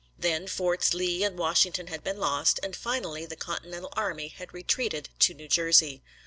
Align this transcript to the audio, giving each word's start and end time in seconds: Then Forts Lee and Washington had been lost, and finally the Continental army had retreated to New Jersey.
Then 0.17 0.47
Forts 0.47 0.95
Lee 0.95 1.23
and 1.23 1.37
Washington 1.37 1.85
had 1.85 2.03
been 2.03 2.17
lost, 2.17 2.59
and 2.63 2.75
finally 2.75 3.27
the 3.27 3.35
Continental 3.35 3.93
army 3.93 4.29
had 4.29 4.51
retreated 4.51 5.09
to 5.19 5.35
New 5.35 5.47
Jersey. 5.47 6.01